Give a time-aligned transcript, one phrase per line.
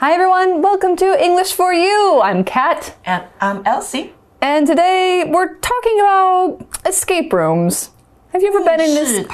[0.00, 0.62] Hi, everyone.
[0.62, 2.22] Welcome to English for You.
[2.24, 2.96] I'm Kat.
[3.04, 4.14] And I'm Elsie.
[4.40, 7.90] And today we're talking about escape rooms.
[8.32, 9.26] Have you ever been in this?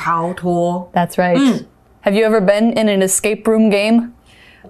[0.93, 1.39] That's right.
[1.39, 1.69] Mm.
[2.01, 4.13] Have you ever been in an escape room game?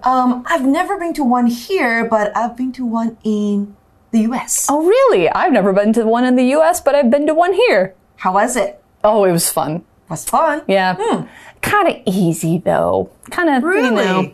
[0.03, 3.75] Um, I've never been to one here, but I've been to one in
[4.11, 4.67] the US.
[4.69, 5.27] Oh, really?
[5.31, 7.95] I've never been to one in the US, but I've been to one here.
[8.17, 8.83] How was it?
[9.03, 9.83] Oh, it was fun.
[10.09, 10.61] Was fun?
[10.67, 10.95] Yeah.
[10.95, 11.27] Mm.
[11.61, 13.09] Kind of easy, though.
[13.31, 13.87] Kind of, really?
[13.87, 14.33] You know,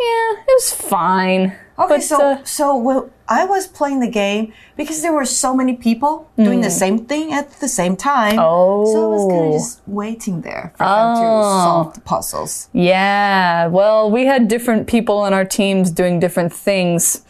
[0.00, 1.56] yeah, it was fine.
[1.78, 5.54] Okay, but, so uh, so when I was playing the game because there were so
[5.54, 8.36] many people doing the same thing at the same time.
[8.38, 8.84] Oh.
[8.92, 12.68] So I was kind of just waiting there for them to solve the puzzles.
[12.72, 17.22] yeah, well, we had different people on our teams doing different things.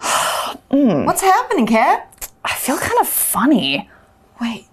[0.70, 2.30] What's happening, Kat?
[2.44, 3.90] I feel kind of funny.
[4.40, 4.66] Wait,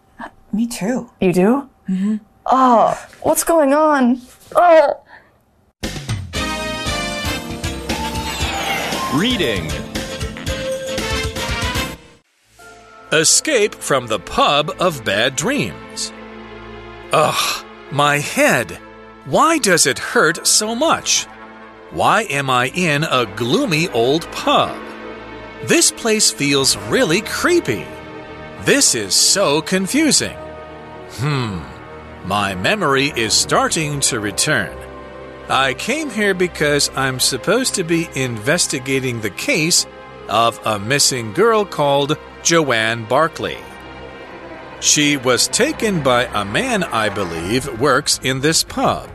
[0.53, 1.09] me too.
[1.19, 1.69] You do?
[1.89, 2.15] Mm-hmm.
[2.45, 4.21] Oh, what's going on?
[4.55, 4.93] Oh.
[9.17, 9.65] Reading
[13.11, 16.13] Escape from the pub of bad dreams.
[17.11, 18.77] Ugh, my head.
[19.25, 21.23] Why does it hurt so much?
[21.89, 24.79] Why am I in a gloomy old pub?
[25.63, 27.87] This place feels really creepy.
[28.65, 30.37] This is so confusing.
[31.13, 31.63] Hmm,
[32.27, 34.86] my memory is starting to return.
[35.49, 39.85] I came here because I'm supposed to be investigating the case
[40.27, 43.57] of a missing girl called Joanne Barkley.
[44.81, 49.09] She was taken by a man I believe works in this pub.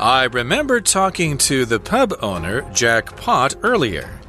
[0.00, 4.20] I remember talking to the pub owner, Jack Pot, earlier.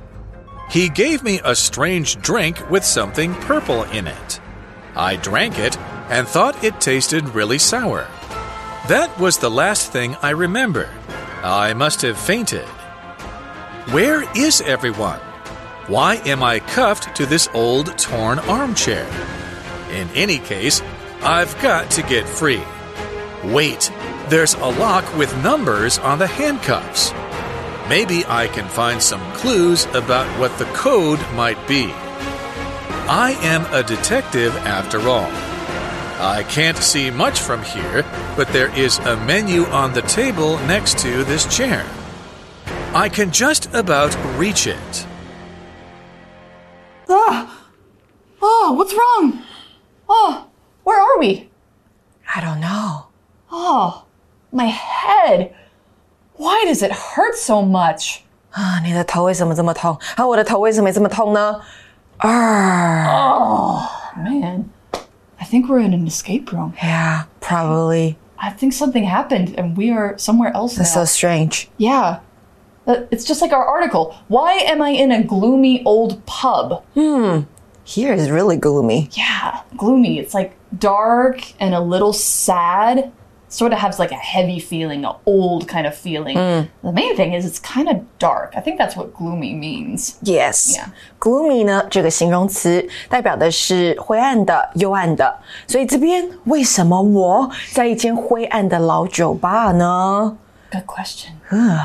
[0.69, 4.39] He gave me a strange drink with something purple in it.
[4.95, 5.75] I drank it
[6.09, 8.07] and thought it tasted really sour.
[8.89, 10.89] That was the last thing I remember.
[11.41, 12.65] I must have fainted.
[13.91, 15.19] Where is everyone?
[15.87, 19.07] Why am I cuffed to this old torn armchair?
[19.89, 20.81] In any case,
[21.21, 22.61] I've got to get free.
[23.45, 23.89] Wait,
[24.27, 27.13] there's a lock with numbers on the handcuffs.
[27.87, 31.85] Maybe I can find some clues about what the code might be.
[33.07, 35.52] I am a detective after all.
[36.22, 38.04] I can't see much from here,
[38.36, 41.84] but there is a menu on the table next to this chair.
[42.94, 45.06] I can just about reach it.
[47.08, 47.46] Ah!
[48.42, 49.42] Oh, what's wrong?
[50.08, 50.46] Oh,
[50.84, 51.50] where are we?
[52.34, 53.06] I don't know.
[53.50, 54.04] Oh,
[54.52, 55.54] my head.
[56.34, 58.22] Why does it hurt so much?
[58.52, 59.98] 啊，你的头为什么这么痛？
[60.16, 61.60] 啊，我的头为什么也这么痛呢？
[62.18, 63.82] 啊 Oh,
[64.16, 64.70] man.
[65.43, 66.73] I think we're in an escape room.
[66.81, 68.17] Yeah, probably.
[68.39, 70.83] I think something happened and we are somewhere else now.
[70.83, 71.69] That's so strange.
[71.77, 72.19] yeah.
[72.87, 74.15] Uh, It's just like our article.
[74.29, 76.81] Why am I in a gloomy old pub?
[76.93, 77.41] Hmm.
[77.83, 79.09] Here is really gloomy.
[79.11, 80.17] Yeah, gloomy.
[80.19, 83.11] It's like dark and a little sad
[83.52, 86.34] Sort of has like a heavy feeling, an old kind of feeling.
[86.82, 88.52] The main thing is it's kind of dark.
[88.54, 90.18] I think that's what gloomy means.
[90.22, 90.76] Yes.
[90.76, 90.88] Yeah.
[91.18, 95.34] Gloomy 呢，这个形容词代表的是灰暗的、幽暗的。
[95.66, 100.36] 所以这边为什么我在一间灰暗的老酒吧呢？
[100.70, 101.30] Good question.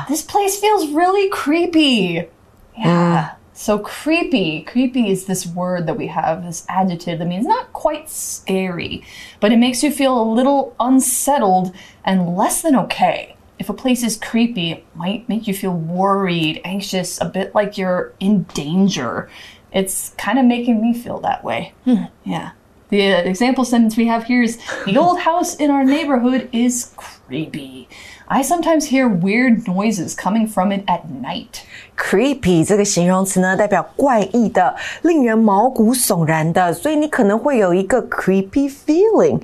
[0.06, 2.28] This place feels really creepy.
[2.76, 3.36] Yeah.
[3.59, 4.61] So creepy.
[4.61, 9.03] Creepy is this word that we have, this adjective that means not quite scary,
[9.41, 11.75] but it makes you feel a little unsettled
[12.05, 13.35] and less than okay.
[13.59, 17.77] If a place is creepy, it might make you feel worried, anxious, a bit like
[17.77, 19.29] you're in danger.
[19.73, 21.73] It's kind of making me feel that way.
[21.83, 22.05] Hmm.
[22.23, 22.51] Yeah.
[22.90, 26.92] The uh, example sentence we have here is The old house in our neighborhood is
[26.96, 27.88] creepy.
[28.26, 31.62] I sometimes hear weird noises coming from it at night.
[31.96, 39.38] creepy 这个形容词呢，代表怪异的、令人毛骨悚然的，所以你可能会有一个 creepy feeling，、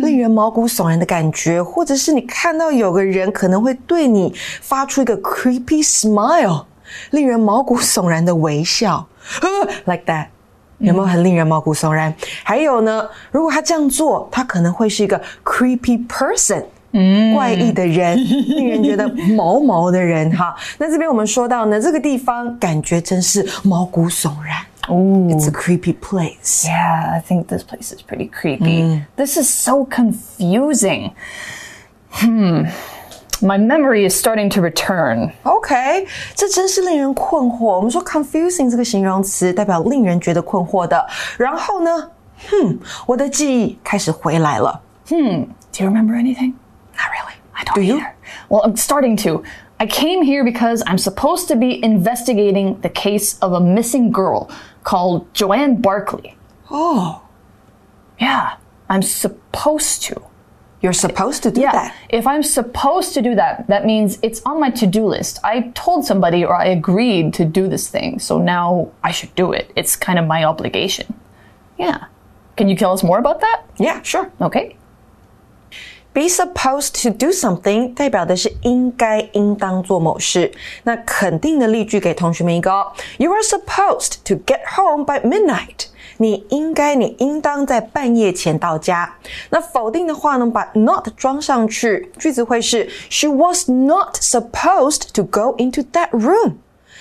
[0.00, 6.64] 令人毛骨悚然的感觉，或者是你看到有个人可能会对你发出一个 creepy smile，
[7.10, 9.06] 令人毛骨悚然的微笑、
[9.42, 10.26] 呃 like that。
[10.80, 12.14] 有没有很令人毛骨悚然？
[12.44, 16.64] 还有呢，如果他这样做，他可能会是一个 creepy person，
[17.34, 20.54] 怪异的人，令人觉得毛毛的人哈。
[20.78, 24.56] 那这边我们说到呢，这个地方感觉真是毛骨悚然。
[24.88, 26.64] It's a creepy place.
[26.64, 29.02] Yeah, I think this place is pretty creepy.
[29.16, 31.10] This is so confusing.
[32.10, 32.66] Hmm.
[33.42, 35.30] My memory is starting to return.
[35.42, 37.76] OK，这真是令人困惑。
[37.76, 41.06] 我们说 confusing 这个形容词代表令人觉得困惑的。
[41.36, 42.10] 然后呢，
[42.48, 44.80] 哼，我的记忆开始回来了。
[45.08, 46.54] Do you remember anything?
[46.94, 47.34] Not really.
[47.52, 47.96] I don't Do you?
[47.96, 48.12] either.
[48.48, 49.42] Well, I'm starting to.
[49.78, 54.48] I came here because I'm supposed to be investigating the case of a missing girl
[54.82, 56.34] called Joanne Barkley.
[56.70, 57.20] Oh,
[58.18, 58.56] Yeah,
[58.88, 60.22] I'm supposed to.
[60.82, 61.94] you're supposed to do Yeah, that.
[62.10, 65.38] if I'm supposed to do that, that means it's on my to do list.
[65.42, 69.52] I told somebody or I agreed to do this thing, so now I should do
[69.52, 69.70] it.
[69.74, 71.06] It's kind of my obligation.
[71.78, 72.04] Yeah.
[72.56, 73.62] Can you tell us more about that?
[73.78, 74.30] Yeah, sure.
[74.40, 74.76] Okay.
[76.14, 80.50] Be supposed to do something 代表的是应该、应当做某事。
[80.84, 85.88] 那肯定的例句给同学们一个哦：You are supposed to get home by midnight。
[86.21, 89.11] 你应该、你应当在半夜前到家。
[89.49, 96.53] 那否定的话呢，把 not 装上去，句子会是 She was not supposed to go into that room。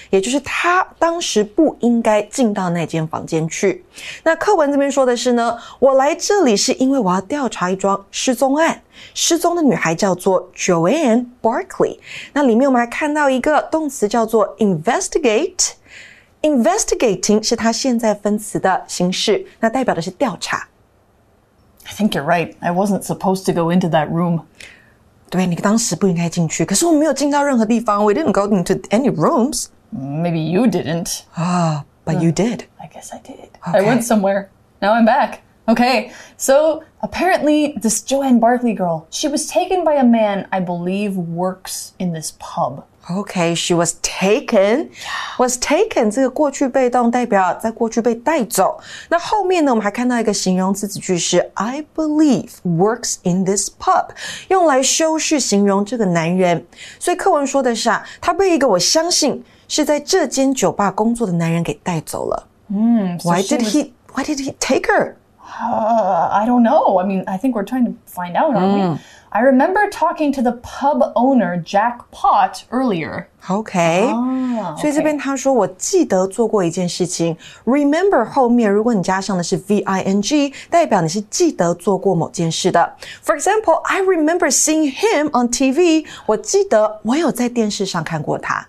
[0.08, 3.84] 也就是他当时不应该进到那间房间去。
[4.24, 8.82] 那课文这边说的是呢，我来这里是因为我要调查一桩失踪案，
[9.14, 11.98] 失踪的女孩叫做 Joanne Barkley。
[12.32, 15.72] 那里面我们还看到一个动词叫做 investigate。
[16.41, 20.67] Investigating 是它现在分词的形式，那代表的是调查。
[21.85, 22.53] I think you're right.
[22.59, 24.41] I wasn't supposed to go into that room.
[25.29, 28.05] 对你当时不应该进去，可是我没有进到任何地方。
[28.05, 29.67] We didn't go into any rooms.
[29.91, 31.21] Maybe you didn't.
[31.35, 32.65] Ah, but you did.
[32.77, 33.49] I guess I did.
[33.61, 33.87] I Okay.
[33.87, 34.49] went somewhere.
[34.81, 35.39] Now I'm back.
[35.67, 41.17] Okay, so apparently this Joanne Barkley girl, she was taken by a man I believe
[41.17, 42.83] works in this pub.
[43.09, 44.89] Okay, she was taken.
[45.37, 48.79] Was taken 这个过去被动代表在过去被带走。
[49.09, 54.07] 那后面呢，我们还看到一个形容词子句是 I believe works in this pub，
[54.47, 56.65] 用来修饰形容这个男人。
[56.99, 62.47] 所以课文说的是啊，他被一个我相信是在这间酒吧工作的男人给带走了。
[63.23, 63.91] Why she did was- he?
[64.15, 65.13] Why did he take her?
[65.47, 66.99] Uh, I don't know.
[66.99, 68.99] I mean, I think we're trying to find out, aren't we?
[69.29, 73.25] I remember talking to the pub owner, Jack Pot, earlier.
[73.47, 74.09] OK，、
[74.75, 77.37] 所以这边他说，我记得做过一件事情。
[77.65, 82.93] Remember 后面如果你加上的是 v i n g，代表你是记得做过某件事的。
[83.23, 86.07] For example, I remember seeing him on TV。
[86.25, 88.65] 我记得我有在电视上看过他。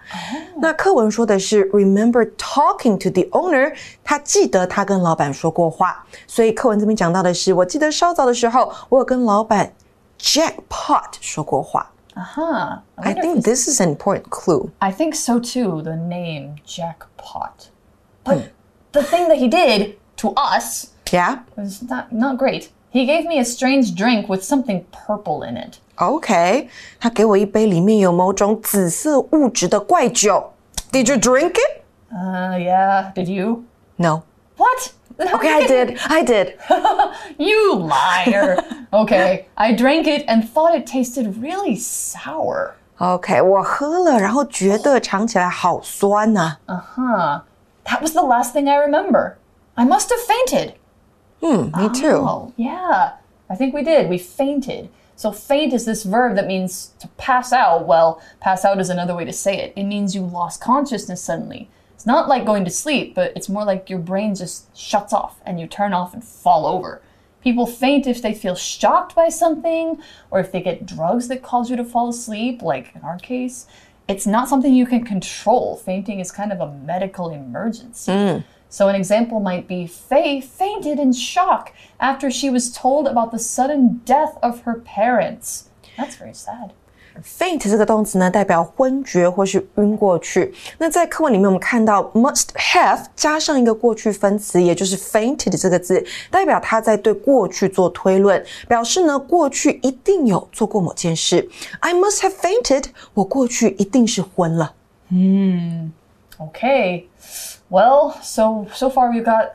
[0.61, 3.73] 那课文说的是 remember talking to the owner，
[4.05, 6.05] 他记得他跟老板说过话。
[6.27, 9.73] 所以课文这边讲到的是，我记得稍早的时候，我有跟老板
[10.21, 11.91] Jack Pot 说过话。
[12.15, 12.79] Huh.
[12.97, 14.71] I think this is an important clue.
[14.79, 17.69] I think so too, the name Jack Pot.
[18.25, 18.51] But
[18.93, 21.41] the thing that he did to us Yeah.
[21.57, 22.69] was not, not great.
[22.91, 25.79] He gave me a strange drink with something purple in it.
[25.97, 30.53] OK，他给我一杯里面有某种紫色物质的怪酒。
[30.91, 31.83] Did you drink it?
[32.11, 33.65] Uh, yeah, did you?
[33.97, 34.23] No.
[34.57, 34.93] What?
[35.21, 35.99] Okay, I did.
[36.11, 36.59] I did.
[37.39, 38.59] You liar.
[38.93, 42.75] okay, I drank it and thought it tasted really sour.
[42.99, 47.41] OK，我喝了，然后觉得尝起来好酸呐、 Huh.
[47.85, 49.37] That was the last thing I remember.
[49.75, 50.75] I must have fainted.
[51.41, 52.17] 嗯，Me too.
[52.27, 53.13] Oh, yeah.
[53.49, 54.09] I think we did.
[54.09, 54.89] We fainted.
[55.15, 57.87] So faint is this verb that means to pass out.
[57.87, 59.73] Well, pass out is another way to say it.
[59.77, 61.69] It means you lost consciousness suddenly.
[62.02, 65.40] It's not like going to sleep, but it's more like your brain just shuts off
[65.46, 67.00] and you turn off and fall over.
[67.44, 70.02] People faint if they feel shocked by something
[70.32, 73.68] or if they get drugs that cause you to fall asleep, like in our case.
[74.08, 75.76] It's not something you can control.
[75.76, 78.12] Fainting is kind of a medical emergency.
[78.12, 78.38] Hmm.
[78.68, 83.38] So an example might be Faye fainted in shock after she was told about the
[83.38, 85.70] sudden death of her parents.
[85.98, 86.74] That's very sad
[87.25, 90.53] Faint 这个动词呢，代表昏厥或是晕过去。
[90.77, 101.49] 那在课文里面，我们看到 must have 加上一个过去分词，也就是 fainted 这个字，代表他在对过去做推论，表示呢过去一定有做过某件事。
[101.81, 104.75] I must have fainted，我过去一定是昏了。
[106.39, 107.07] Okay.
[107.71, 109.53] Well, so so far we've got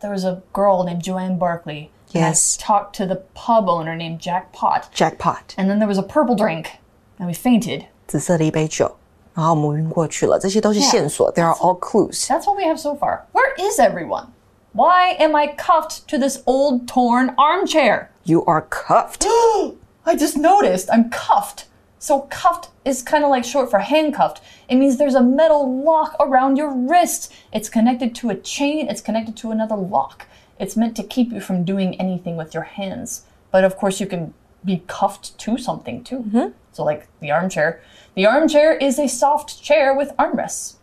[0.00, 1.90] there was a girl named Joanne Barkley.
[2.14, 2.56] and I Yes.
[2.56, 4.88] talked to the pub owner named Jack Pot.
[4.94, 6.77] Jackpot， And then there was a purple drink.
[7.18, 7.86] And we fainted.
[8.06, 8.96] 紫色的一杯酒，
[9.34, 10.38] 然后我们晕过去了。
[10.38, 12.26] 这些都是线索，They are all clues。
[12.26, 13.22] That's what we have so far.
[13.32, 14.26] Where is everyone?
[14.72, 18.08] Why am I cuffed to this old torn armchair?
[18.24, 19.24] You are cuffed.
[20.04, 21.66] I just noticed I'm cuffed.
[21.98, 24.42] So cuffed is kind of like short for handcuffed.
[24.68, 27.32] It means there's a metal lock around your wrist.
[27.52, 30.26] It's connected to a chain, it's connected to another lock.
[30.58, 33.22] It's meant to keep you from doing anything with your hands.
[33.50, 36.52] But of course you can be cuffed to something too.
[36.72, 37.80] So like the armchair.
[38.14, 40.74] The armchair is a soft chair with armrests.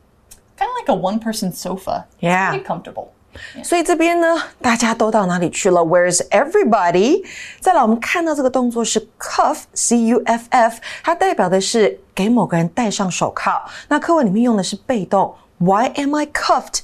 [0.58, 2.06] Kind of like a one-person sofa.
[2.20, 2.52] Yeah.
[2.52, 3.08] Pretty comfortable.
[3.64, 4.28] 所以这边呢，
[4.62, 5.80] 大家都到哪里去了？
[5.80, 7.26] Where's everybody？
[7.62, 13.66] 再来，我们看到这个动作是 cuff，c u f f，它代表的是给某个人戴上手铐。
[13.88, 16.82] 那课文里面用的是被动，Why am I cuffed？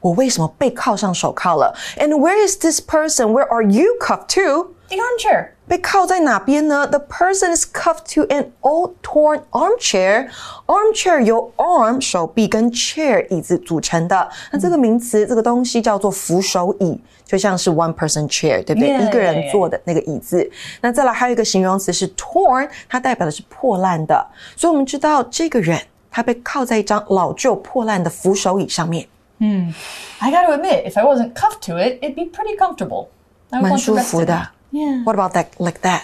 [0.00, 1.72] 我为什么被铐上手铐了？
[1.96, 3.26] And where is this person?
[3.28, 4.74] Where are you cuffed to?
[4.92, 5.48] The armchair.
[5.66, 6.86] 被铐在哪边呢？
[6.86, 10.30] The person is cuffed to an old torn armchair.
[10.66, 14.28] Armchair 由 arm 手臂跟 chair 椅子组成的。
[14.50, 18.90] 那这个名词，这个东西叫做扶手椅，就像是 one person chair，对不对？
[18.90, 20.50] Yeah, 一个人坐的那个椅子。
[20.80, 24.26] 那再来还有一个形容词是 torn，它代表的是破烂的。
[24.56, 25.78] 所以我们知道这个人
[26.10, 29.06] 他被铐在一张老旧破烂的扶手椅上面。
[29.40, 33.08] I got to admit, if I wasn't cuffed to it, it'd be pretty comfortable.
[33.50, 34.48] I would 蛮 want to 舒 rest 服 in 的 it.。
[34.72, 35.04] Yeah.
[35.04, 35.48] What about that?
[35.58, 36.02] Like that?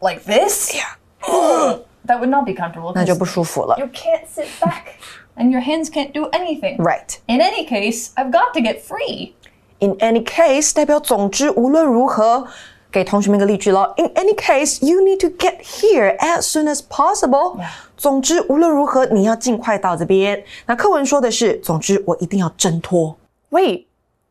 [0.00, 0.74] Like this?
[0.74, 1.78] Yeah.
[2.06, 2.92] That would not be comfortable.
[2.94, 3.76] 那就 'cause 不舒服了。
[3.78, 4.96] You can't sit back,
[5.36, 6.78] and your hands can't do anything.
[6.78, 7.18] Right.
[7.26, 9.34] In any case, I've got to get free.
[9.80, 12.48] In any case，代表总之无论如何。
[12.92, 13.94] 给同学们一个例句了。
[13.98, 17.56] In any case, you need to get here as soon as possible.
[17.96, 20.42] 总之无论如何，你要尽快到这边。
[20.66, 23.16] 那课文说的是，总之我一定要挣脱。
[23.50, 23.84] Wait,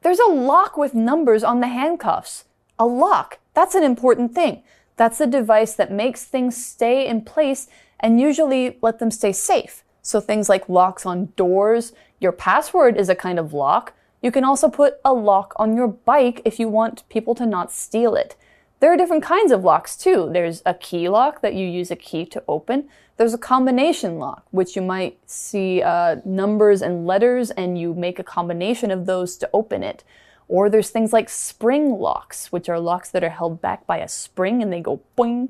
[0.03, 2.41] there's a lock with numbers on the handcuffs.
[2.75, 3.37] A lock.
[3.54, 4.62] That's an important thing.
[4.96, 7.68] That's a device that makes things stay in place
[7.98, 9.82] and usually let them stay safe.
[10.02, 13.94] So things like locks on doors, your password is a kind of lock.
[14.20, 17.72] You can also put a lock on your bike if you want people to not
[17.72, 18.36] steal it.
[18.80, 20.28] There are different kinds of locks too.
[20.32, 22.88] There's a key lock that you use a key to open.
[23.16, 28.18] There's a combination lock, which you might see uh, numbers and letters, and you make
[28.18, 30.04] a combination of those to open it.
[30.48, 34.08] Or there's things like spring locks, which are locks that are held back by a
[34.08, 35.48] spring and they go boing.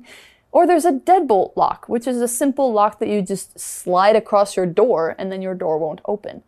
[0.51, 4.55] Or there's a deadbolt lock, which is a simple lock that you just slide across
[4.55, 6.43] your door and then your door won't open.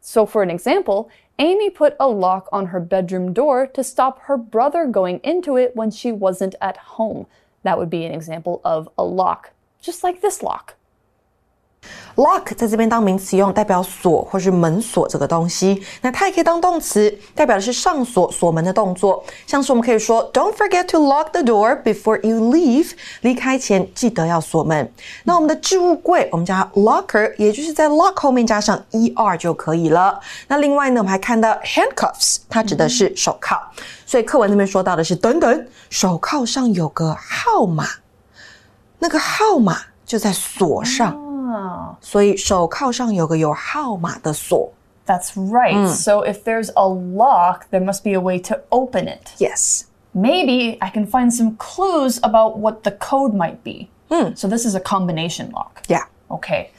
[0.00, 4.36] So, for an example, Amy put a lock on her bedroom door to stop her
[4.36, 7.26] brother going into it when she wasn't at home.
[7.62, 9.50] That would be an example of a lock,
[9.82, 10.74] just like this lock.
[12.16, 15.82] Lock 在这边当名词用，代表锁或是门锁这个东西。
[16.00, 19.22] 那它也可以当动词，代表的是上锁、锁门的动作。
[19.46, 22.92] 像是我们可以说，Don't forget to lock the door before you leave。
[23.20, 24.90] 离开前记得要锁门。
[25.24, 30.18] 那我们的置物柜，我们叫 locker，也就是在 lock 后面加上 er 就可以了。
[30.48, 33.60] 那另外呢，我们还看到 handcuffs，它指的是手铐。
[34.06, 37.86] 所以课文那边说到的是，等等，手铐上有个号码，
[39.00, 41.25] 那个号码就在锁上。
[41.55, 44.71] Oh, 所以手铐上有个有号码的锁。
[45.07, 45.87] that's right.
[45.89, 49.31] So, if there's a lock, there must be a way to open it.
[49.39, 53.89] Yes， Maybe I can find some clues about what the code might be.
[54.35, 55.83] So, this is a combination lock.
[55.87, 56.69] yeah， Okay.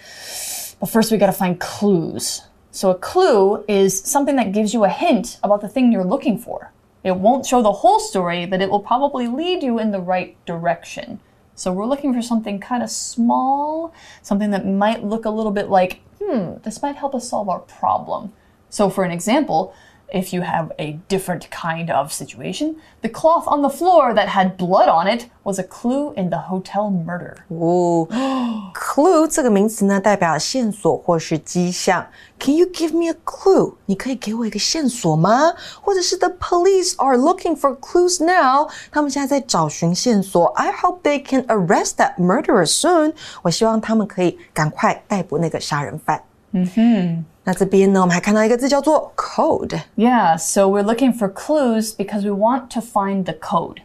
[0.80, 2.42] But first, we gotta find clues.
[2.70, 6.38] So, a clue is something that gives you a hint about the thing you're looking
[6.38, 6.70] for.
[7.04, 10.36] It won't show the whole story, but it will probably lead you in the right
[10.46, 11.18] direction.
[11.57, 15.69] So, we're looking for something kind of small, something that might look a little bit
[15.69, 18.31] like, hmm, this might help us solve our problem.
[18.69, 19.73] So, for an example,
[20.14, 24.58] if you have a different kind of situation, the cloth on the floor that had
[24.58, 27.36] blood on it was a clue in the hotel murder.
[27.48, 28.06] 哦，
[28.74, 32.06] clue 这个名词呢，代表线索或是迹象。
[32.38, 33.76] Can you give me a clue？
[33.86, 35.54] 你可以给我一个线索吗？
[35.80, 38.68] 或者是 The police are looking for clues now。
[38.90, 40.48] 他们现在在找寻线索。
[40.48, 43.14] I hope they can arrest that murderer soon。
[43.40, 46.22] 我希望他们可以赶快逮捕那个杀人犯。
[46.50, 47.24] 嗯哼。
[47.46, 49.80] 那这边呢，我们还看到一个字叫做 code。
[49.96, 53.82] Yeah, so we're looking for clues because we want to find the code.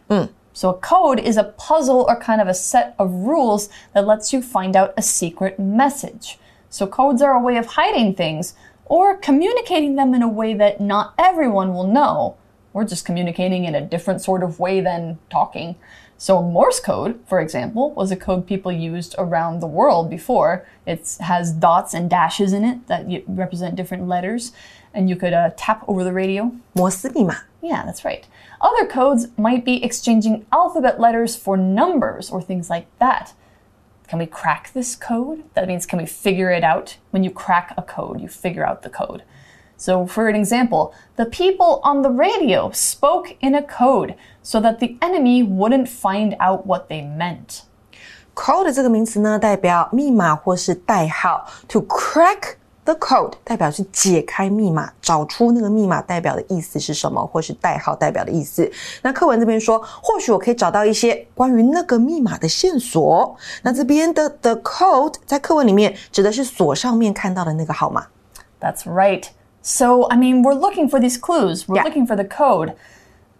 [0.52, 4.32] So a code is a puzzle or kind of a set of rules that lets
[4.32, 6.38] you find out a secret message.
[6.68, 8.54] So codes are a way of hiding things
[8.86, 12.34] or communicating them in a way that not everyone will know.
[12.72, 15.76] We're just communicating in a different sort of way than talking.
[16.16, 20.66] So Morse code, for example, was a code people used around the world before.
[20.84, 24.52] It has dots and dashes in it that y- represent different letters,
[24.92, 26.50] and you could uh, tap over the radio.
[26.72, 27.44] 摩斯密码。
[27.62, 28.24] Yeah, that's right.
[28.60, 33.32] Other codes might be exchanging alphabet letters for numbers or things like that.
[34.08, 35.44] Can we crack this code?
[35.54, 36.96] That means, can we figure it out?
[37.10, 39.22] When you crack a code, you figure out the code.
[39.82, 44.80] So, for an example, the people on the radio spoke in a code so that
[44.80, 47.60] the enemy wouldn't find out what they meant.
[48.34, 51.46] code 这个名词呢，代表密码或是代号。
[51.68, 52.54] To crack
[52.84, 58.68] the code 代表是解开密码，找出那个密码代表的意思是什么，或是代号代表的意思。
[59.02, 63.36] 那课文这边说，或许我可以找到一些关于那个密码的线索。
[63.62, 68.06] 那这边的 the code 在课文里面指的是锁上面看到的那个号码。
[68.60, 69.24] That's right.
[69.62, 71.68] So, I mean, we're looking for these clues.
[71.68, 71.84] We're Yeah.
[71.84, 72.74] looking for the code.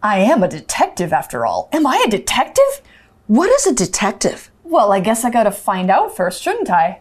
[0.02, 1.68] I am a detective after all.
[1.72, 2.82] Am I a detective?
[3.26, 4.50] What is a detective?
[4.64, 7.00] Well, I guess I gotta find out first, shouldn't I?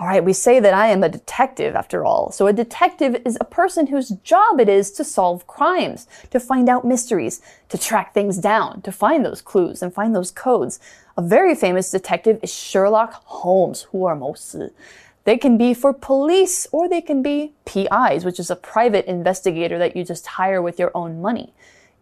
[0.00, 2.32] All right, we say that I am a detective after all.
[2.32, 6.68] So, a detective is a person whose job it is to solve crimes, to find
[6.68, 10.80] out mysteries, to track things down, to find those clues and find those codes.
[11.16, 14.72] A very famous detective is Sherlock Holmes, 福尔摩斯.
[15.26, 19.78] They can be for police or they can be PIs, which is a private investigator
[19.78, 21.52] that you just hire with your own money.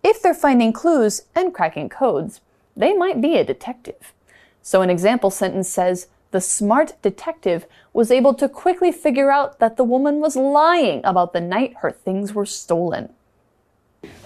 [0.03, 2.41] If they're finding clues and cracking codes,
[2.75, 4.15] they might be a detective.
[4.63, 9.77] So an example sentence says, the smart detective was able to quickly figure out that
[9.77, 13.11] the woman was lying about the night her things were stolen.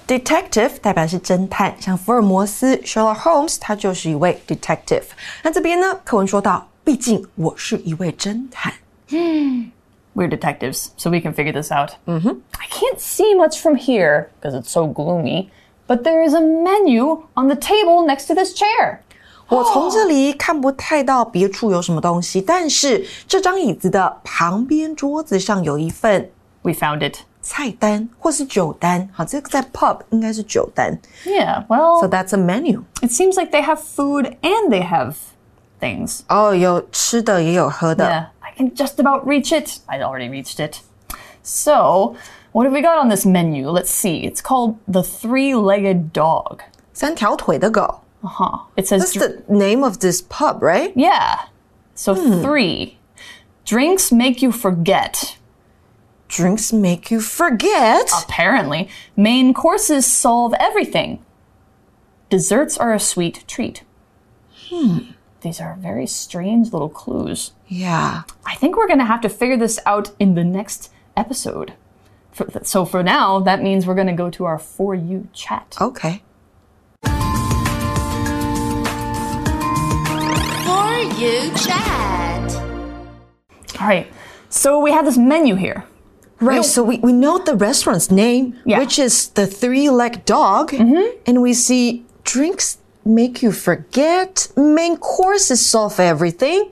[0.06, 5.04] Detective 代表是侦探，像福尔摩斯 Sherlock Holmes，他就是一位 detective。
[5.42, 8.73] 那这边呢，课文说到，毕竟我是一位侦探。
[10.14, 11.97] We're detectives, so we can figure this out.
[12.06, 12.40] Mm-hmm.
[12.59, 15.50] I can't see much from here because it's so gloomy,
[15.88, 19.00] but there is a menu on the table next to this chair.
[19.49, 26.30] 我从这里看不太到别处有什么东西，但是这张椅子的旁边桌子上有一份
[26.62, 27.18] We found it.
[27.42, 29.06] 菜单或是酒单。
[29.12, 30.99] 好，这个在 pub 应该是酒单。
[31.26, 32.85] Yeah, well, So that's a menu.
[33.02, 35.14] it seems like they have food and they have
[35.78, 36.21] things.
[36.28, 38.30] 哦，有吃的也有喝的。
[38.59, 39.80] Yeah, I can just about reach it.
[39.88, 40.83] I already reached it.
[41.42, 42.16] So,
[42.52, 43.68] what have we got on this menu?
[43.68, 44.25] Let's see.
[44.25, 46.62] It's called the three legged dog.
[46.92, 48.00] 三条腿的狗。
[48.23, 48.59] Uh huh.
[48.76, 50.92] It says, That's the name of this pub, right?
[50.97, 51.49] yeah.
[51.94, 52.97] So, three.
[53.64, 55.37] Drinks make you forget.
[56.28, 58.11] Drinks make you forget.
[58.25, 61.25] Apparently, main courses solve everything.
[62.30, 63.83] Desserts are a sweet treat.
[64.68, 65.12] Hmm.
[65.41, 67.51] These are very strange little clues.
[67.67, 68.24] Yeah.
[68.46, 71.74] I think we're going to have to figure this out in the next episode.
[72.31, 75.77] For, so for now, that means we're going to go to our For You chat.
[75.79, 76.22] Okay.
[80.65, 82.51] For you chat.
[83.79, 84.08] All right.
[84.50, 85.86] So we have this menu here.
[86.41, 86.65] Right.
[86.65, 88.80] So we, we know the restaurant's name, Yeah.
[88.80, 90.71] which is the three legged dog.
[90.71, 91.17] Mm-hmm.
[91.25, 96.70] And we see drinks make you forget, main courses solve everything.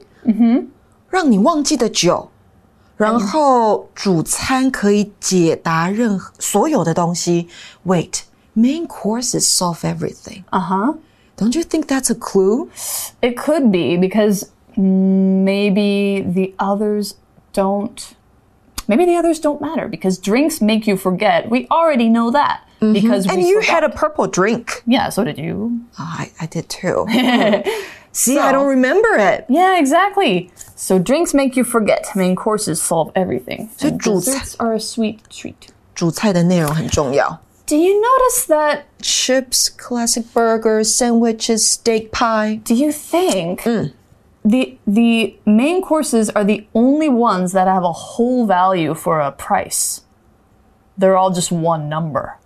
[1.11, 2.31] 让你忘记的酒。
[2.96, 7.48] 然后主餐可以解答任何所有的东西。
[7.85, 8.20] Wait,
[8.57, 10.44] main courses solve everything.
[10.50, 10.94] Uh huh.
[11.37, 12.68] Don't you think that's a clue?
[13.20, 17.14] It could be because maybe the others
[17.52, 18.14] don't.
[18.87, 21.50] Maybe the others don't matter because drinks make you forget.
[21.50, 23.70] We already know that because And we you forgot.
[23.74, 24.83] had a purple drink.
[24.87, 25.09] yeah.
[25.11, 25.81] So did you.
[25.98, 27.07] Oh, I, I did too.
[28.14, 29.46] See, I don't remember it.
[29.48, 30.50] Yeah, exactly.
[30.76, 32.05] So drinks make you forget.
[32.14, 33.70] Main courses solve everything.
[33.81, 35.68] And 主菜- desserts are a sweet treat.
[35.94, 37.40] 主菜的内容很重要。
[37.66, 38.83] Do you notice that?
[39.00, 42.61] Chips, classic burgers, sandwiches, steak pie.
[42.64, 43.62] Do you think
[44.44, 49.31] the the main courses are the only ones that have a whole value for a
[49.31, 50.00] price?
[50.98, 52.37] They're all just one number.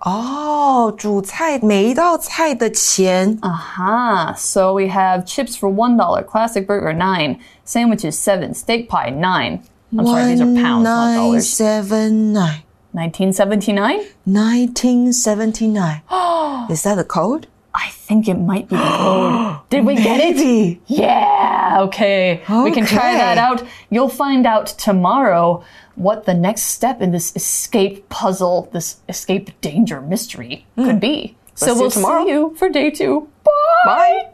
[0.00, 4.34] 哦，主菜每一道菜的钱 Aha.
[4.36, 9.60] So we have chips for one dollar, classic burger nine, sandwiches seven, steak pie nine.
[9.92, 11.58] I'm sorry, these are pounds, not dollars.
[11.60, 12.62] 1979.
[12.92, 14.04] 1979?
[14.24, 16.02] 1979.
[16.70, 17.46] Is that the code?
[17.73, 19.59] I think it might be the code.
[19.69, 20.79] Did we get it?
[20.87, 22.41] Yeah, okay.
[22.63, 23.63] We can try that out.
[23.89, 25.63] You'll find out tomorrow
[25.95, 30.99] what the next step in this escape puzzle, this escape danger mystery could hmm.
[30.99, 31.37] be.
[31.55, 32.23] So see we'll tomorrow.
[32.23, 33.29] see you for day two.
[33.43, 33.51] Bye.
[33.85, 34.27] Bye.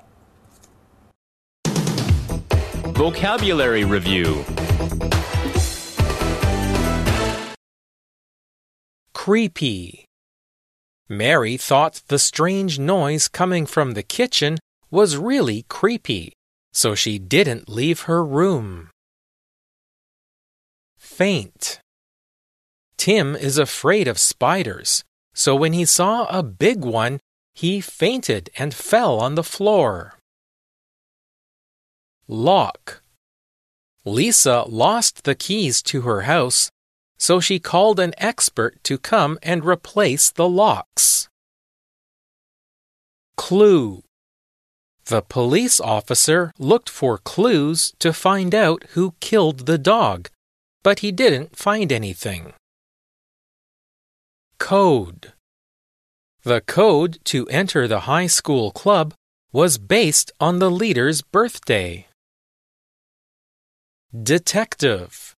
[2.93, 4.43] Vocabulary Review
[9.13, 10.06] Creepy.
[11.09, 14.57] Mary thought the strange noise coming from the kitchen
[14.91, 16.33] was really creepy,
[16.73, 18.89] so she didn't leave her room.
[20.97, 21.79] Faint.
[22.97, 27.19] Tim is afraid of spiders, so when he saw a big one,
[27.53, 30.17] he fainted and fell on the floor.
[32.27, 33.01] Lock.
[34.03, 36.69] Lisa lost the keys to her house,
[37.17, 41.29] so she called an expert to come and replace the locks.
[43.35, 44.03] Clue.
[45.05, 50.29] The police officer looked for clues to find out who killed the dog,
[50.83, 52.53] but he didn't find anything.
[54.59, 55.33] Code.
[56.43, 59.13] The code to enter the high school club
[59.51, 62.07] was based on the leader's birthday.
[64.11, 65.36] Detective.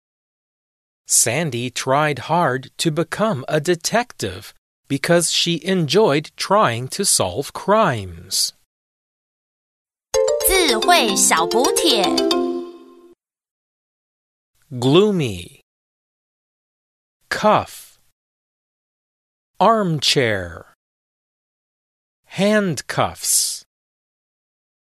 [1.08, 4.54] Sandy tried hard to become a detective
[4.88, 8.54] because she enjoyed trying to solve crimes.
[10.48, 12.04] 智慧小补帖
[14.70, 15.62] Gloomy,
[17.30, 18.00] cuff,
[19.60, 20.74] armchair,
[22.26, 23.57] handcuffs.